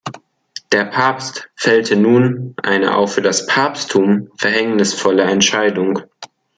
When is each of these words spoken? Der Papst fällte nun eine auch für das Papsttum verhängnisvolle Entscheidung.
Der 0.71 0.85
Papst 0.85 1.51
fällte 1.53 1.95
nun 1.95 2.55
eine 2.63 2.97
auch 2.97 3.05
für 3.05 3.21
das 3.21 3.45
Papsttum 3.45 4.29
verhängnisvolle 4.35 5.21
Entscheidung. 5.25 5.99